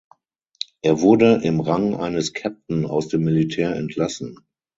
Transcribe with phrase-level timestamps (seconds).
[0.81, 4.39] Er wurde im Rang eines Captain aus dem Militär entlassen.